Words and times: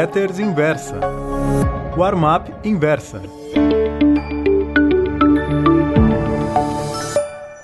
Letters 0.00 0.38
Inversa. 0.38 1.00
Warm-up 1.96 2.52
Inversa. 2.62 3.20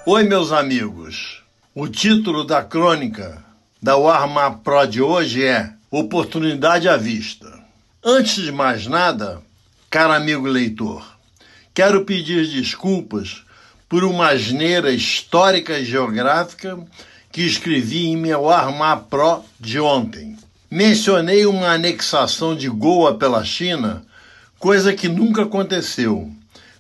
Oi, 0.04 0.25
meus 0.25 0.51
amigos. 0.51 1.45
O 1.73 1.87
título 1.87 2.43
da 2.43 2.61
crônica 2.65 3.41
da 3.81 3.97
Warm-up 3.97 4.65
Pro 4.65 4.85
de 4.85 5.01
hoje 5.01 5.45
é 5.45 5.75
Oportunidade 5.89 6.89
à 6.89 6.97
Vista. 6.97 7.56
Antes 8.04 8.42
de 8.42 8.51
mais 8.51 8.88
nada, 8.88 9.40
caro 9.88 10.12
amigo 10.12 10.48
leitor, 10.48 11.06
quero 11.72 12.04
pedir 12.04 12.48
desculpas 12.48 13.44
por 13.88 14.03
uma 14.03 14.30
asneira 14.30 14.90
histórica 14.90 15.78
e 15.78 15.85
geográfica 15.85 16.84
que 17.30 17.42
escrevi 17.42 18.09
em 18.09 18.16
meu 18.16 18.51
Armar 18.51 19.05
Pro 19.05 19.45
de 19.60 19.78
ontem. 19.78 20.37
Mencionei 20.75 21.47
uma 21.47 21.69
anexação 21.69 22.57
de 22.57 22.69
Goa 22.69 23.17
pela 23.17 23.45
China, 23.45 24.05
coisa 24.59 24.93
que 24.93 25.07
nunca 25.07 25.45
aconteceu, 25.45 26.29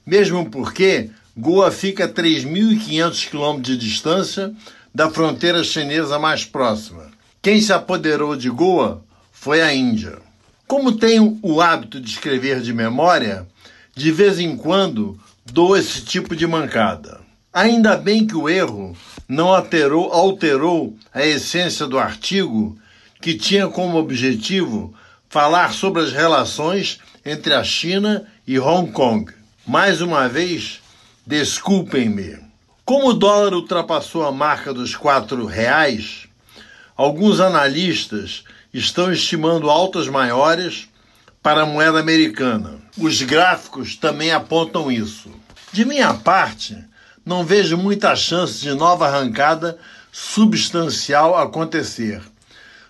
mesmo 0.04 0.50
porque 0.50 1.10
Goa 1.36 1.70
fica 1.70 2.06
a 2.06 2.08
3.500 2.08 3.28
quilômetros 3.30 3.78
de 3.78 3.86
distância 3.86 4.52
da 4.92 5.08
fronteira 5.08 5.62
chinesa 5.62 6.18
mais 6.18 6.44
próxima. 6.44 7.08
Quem 7.40 7.60
se 7.60 7.72
apoderou 7.72 8.34
de 8.34 8.50
Goa 8.50 9.00
foi 9.30 9.62
a 9.62 9.72
Índia. 9.72 10.18
Como 10.66 10.98
tenho 10.98 11.38
o 11.40 11.60
hábito 11.60 12.00
de 12.00 12.10
escrever 12.10 12.62
de 12.62 12.72
memória, 12.72 13.46
de 13.94 14.10
vez 14.10 14.40
em 14.40 14.56
quando 14.56 15.16
dou 15.46 15.76
esse 15.76 16.04
tipo 16.04 16.34
de 16.34 16.48
mancada. 16.48 17.20
Ainda 17.52 17.96
bem 17.96 18.26
que 18.26 18.34
o 18.34 18.48
erro 18.48 18.96
não 19.28 19.54
alterou, 19.54 20.12
alterou 20.12 20.96
a 21.12 21.24
essência 21.24 21.86
do 21.86 21.96
artigo 21.96 22.76
que 23.24 23.34
tinha 23.34 23.68
como 23.68 23.96
objetivo 23.96 24.92
falar 25.30 25.72
sobre 25.72 26.02
as 26.02 26.12
relações 26.12 26.98
entre 27.24 27.54
a 27.54 27.64
China 27.64 28.26
e 28.46 28.58
Hong 28.58 28.92
Kong. 28.92 29.32
Mais 29.66 30.02
uma 30.02 30.28
vez, 30.28 30.82
desculpem-me. 31.26 32.38
Como 32.84 33.08
o 33.08 33.14
dólar 33.14 33.54
ultrapassou 33.54 34.26
a 34.26 34.30
marca 34.30 34.74
dos 34.74 34.94
quatro 34.94 35.46
reais, 35.46 36.28
alguns 36.94 37.40
analistas 37.40 38.44
estão 38.74 39.10
estimando 39.10 39.70
altas 39.70 40.06
maiores 40.06 40.86
para 41.42 41.62
a 41.62 41.66
moeda 41.66 41.98
americana. 41.98 42.74
Os 42.98 43.22
gráficos 43.22 43.96
também 43.96 44.32
apontam 44.32 44.92
isso. 44.92 45.30
De 45.72 45.86
minha 45.86 46.12
parte, 46.12 46.76
não 47.24 47.42
vejo 47.42 47.78
muita 47.78 48.14
chance 48.14 48.60
de 48.60 48.74
nova 48.74 49.06
arrancada 49.06 49.78
substancial 50.12 51.34
acontecer 51.34 52.20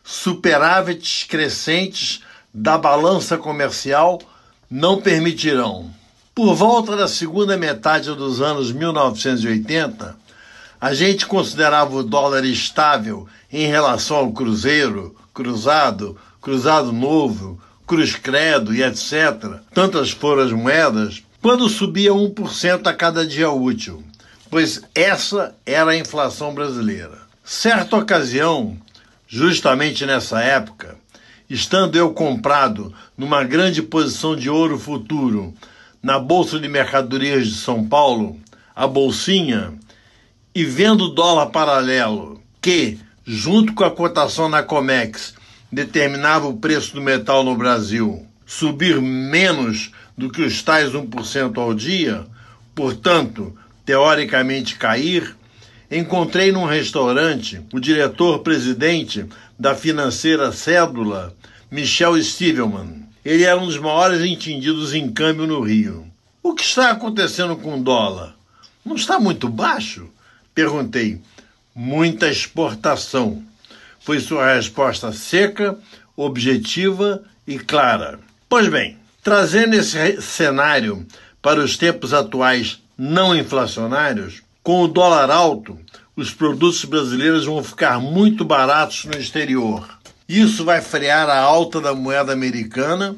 superávites 0.05 1.25
crescentes 1.25 2.21
da 2.53 2.77
balança 2.77 3.39
comercial 3.39 4.21
não 4.71 5.01
permitirão. 5.01 5.91
Por 6.35 6.55
volta 6.55 6.95
da 6.97 7.09
segunda 7.09 7.57
metade 7.57 8.15
dos 8.15 8.43
anos 8.43 8.71
1980, 8.71 10.17
a 10.81 10.93
gente 10.93 11.27
considerava 11.27 11.97
o 11.97 12.03
dólar 12.03 12.45
estável 12.45 13.27
em 13.51 13.67
relação 13.67 14.19
ao 14.19 14.33
cruzeiro, 14.33 15.17
cruzado, 15.33 16.19
cruzado 16.43 16.93
novo, 16.93 17.59
cruz 17.87 18.15
credo 18.15 18.75
e 18.75 18.83
etc. 18.83 19.61
Tantas 19.73 20.11
foram 20.11 20.43
as 20.43 20.53
moedas, 20.53 21.23
quando 21.41 21.69
subia 21.69 22.13
1% 22.13 22.87
a 22.87 22.93
cada 22.93 23.27
dia 23.27 23.51
útil, 23.51 24.03
pois 24.51 24.83
essa 24.95 25.55
era 25.65 25.93
a 25.93 25.97
inflação 25.97 26.53
brasileira. 26.53 27.23
Certa 27.45 27.97
ocasião, 27.97 28.77
Justamente 29.27 30.05
nessa 30.05 30.41
época, 30.41 30.97
estando 31.49 31.97
eu 31.97 32.13
comprado 32.13 32.95
numa 33.17 33.43
grande 33.43 33.83
posição 33.83 34.37
de 34.37 34.51
ouro 34.51 34.79
futuro 34.79 35.55
na 36.03 36.19
Bolsa 36.19 36.59
de 36.59 36.69
Mercadorias 36.69 37.47
de 37.47 37.55
São 37.55 37.87
Paulo, 37.87 38.39
a 38.77 38.87
Bolsinha, 38.87 39.73
e 40.55 40.65
vendo 40.65 41.05
o 41.07 41.15
dólar 41.15 41.47
paralelo, 41.47 42.43
que, 42.61 42.99
junto 43.25 43.73
com 43.73 43.85
a 43.85 43.91
cotação 43.91 44.49
na 44.49 44.63
Comex, 44.63 45.35
determinava 45.73 46.47
o 46.47 46.57
preço 46.57 46.95
do 46.95 47.01
metal 47.01 47.43
no 47.43 47.57
Brasil, 47.57 48.27
subir 48.47 49.01
menos 49.01 49.91
do 50.17 50.31
que 50.31 50.43
os 50.43 50.63
tais 50.63 50.93
1% 50.93 51.59
ao 51.59 51.75
dia, 51.75 52.27
portanto, 52.75 53.57
teoricamente 53.85 54.77
cair, 54.77 55.35
encontrei 55.91 56.51
num 56.51 56.65
restaurante 56.65 57.61
o 57.73 57.81
diretor-presidente 57.81 59.27
da 59.59 59.75
financeira 59.75 60.53
Cédula, 60.53 61.35
Michel 61.71 62.21
Stivelman. 62.23 63.05
Ele 63.25 63.45
era 63.45 63.59
um 63.59 63.67
dos 63.67 63.79
maiores 63.79 64.21
entendidos 64.21 64.93
em 64.95 65.11
câmbio 65.11 65.47
no 65.47 65.61
Rio. 65.61 66.07
O 66.43 66.55
que 66.55 66.63
está 66.63 66.91
acontecendo 66.91 67.57
com 67.57 67.79
o 67.79 67.83
dólar? 67.83 68.35
Não 68.85 68.97
está 68.97 69.19
muito 69.19 69.49
baixo? 69.49 70.09
Perguntei. 70.55 71.21
Muita 71.75 72.29
exportação. 72.29 73.43
Foi 73.99 74.21
sua 74.21 74.55
resposta 74.55 75.11
seca, 75.13 75.79
objetiva 76.17 77.23
e 77.47 77.59
clara. 77.59 78.21
Pois 78.49 78.69
bem, 78.69 78.99
trazendo 79.23 79.75
esse 79.75 80.21
cenário 80.21 81.07
para 81.41 81.61
os 81.61 81.77
tempos 81.77 82.13
atuais 82.13 82.79
não 82.97 83.35
inflacionários, 83.35 84.44
com 84.65 84.83
o 84.83 84.89
dólar 84.89 85.31
alto, 85.31 85.79
os 86.17 86.33
produtos 86.33 86.87
brasileiros 86.87 87.45
vão 87.45 87.63
ficar 87.63 88.01
muito 88.01 88.47
baratos 88.47 89.05
no 89.05 89.15
exterior. 89.15 89.87
Isso 90.27 90.65
vai 90.65 90.81
frear 90.81 91.29
a 91.29 91.39
alta 91.39 91.83
da 91.83 91.95
moeda 91.95 92.33
americana, 92.33 93.15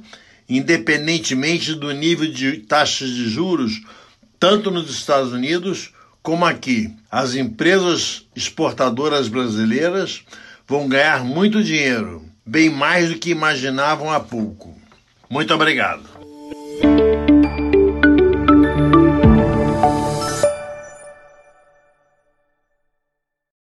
independentemente 0.49 1.73
do 1.73 1.93
nível 1.93 2.29
de 2.29 2.59
taxas 2.59 3.11
de 3.11 3.29
juros, 3.29 3.81
tanto 4.41 4.73
nos 4.73 4.91
Estados 4.91 5.33
Unidos 5.33 5.93
como 6.21 6.45
aqui. 6.45 6.93
As 7.09 7.37
empresas 7.37 8.27
exportadoras 8.35 9.29
brasileiras 9.29 10.25
vão 10.67 10.89
ganhar 10.89 11.25
muito 11.25 11.63
dinheiro, 11.63 12.25
bem 12.45 12.69
mais 12.69 13.09
do 13.09 13.19
que 13.21 13.31
imaginavam 13.31 14.13
há 14.13 14.19
pouco. 14.19 14.77
Muito 15.31 15.55
obrigado. 15.55 16.16